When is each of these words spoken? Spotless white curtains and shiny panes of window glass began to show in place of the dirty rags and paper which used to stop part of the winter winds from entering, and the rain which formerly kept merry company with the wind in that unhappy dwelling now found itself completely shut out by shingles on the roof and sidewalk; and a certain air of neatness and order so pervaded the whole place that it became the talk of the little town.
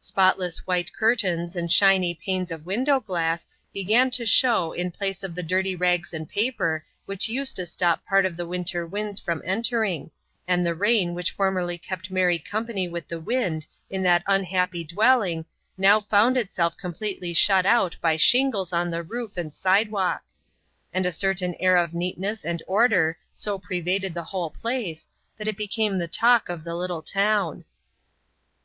Spotless 0.00 0.66
white 0.66 0.92
curtains 0.92 1.54
and 1.54 1.70
shiny 1.70 2.12
panes 2.12 2.50
of 2.50 2.66
window 2.66 2.98
glass 2.98 3.46
began 3.72 4.10
to 4.10 4.26
show 4.26 4.72
in 4.72 4.90
place 4.90 5.22
of 5.22 5.36
the 5.36 5.42
dirty 5.44 5.76
rags 5.76 6.12
and 6.12 6.28
paper 6.28 6.84
which 7.06 7.28
used 7.28 7.54
to 7.54 7.64
stop 7.64 8.04
part 8.04 8.26
of 8.26 8.36
the 8.36 8.44
winter 8.44 8.84
winds 8.84 9.20
from 9.20 9.40
entering, 9.44 10.10
and 10.48 10.66
the 10.66 10.74
rain 10.74 11.14
which 11.14 11.30
formerly 11.30 11.78
kept 11.78 12.10
merry 12.10 12.40
company 12.40 12.88
with 12.88 13.06
the 13.06 13.20
wind 13.20 13.68
in 13.88 14.02
that 14.02 14.24
unhappy 14.26 14.82
dwelling 14.82 15.44
now 15.76 16.00
found 16.00 16.36
itself 16.36 16.76
completely 16.76 17.32
shut 17.32 17.64
out 17.64 17.96
by 18.00 18.16
shingles 18.16 18.72
on 18.72 18.90
the 18.90 19.04
roof 19.04 19.36
and 19.36 19.54
sidewalk; 19.54 20.24
and 20.92 21.06
a 21.06 21.12
certain 21.12 21.54
air 21.60 21.76
of 21.76 21.94
neatness 21.94 22.44
and 22.44 22.64
order 22.66 23.16
so 23.32 23.60
pervaded 23.60 24.12
the 24.12 24.24
whole 24.26 24.50
place 24.50 25.06
that 25.36 25.46
it 25.46 25.56
became 25.56 25.98
the 25.98 26.08
talk 26.08 26.48
of 26.48 26.64
the 26.64 26.74
little 26.74 27.00
town. 27.00 27.64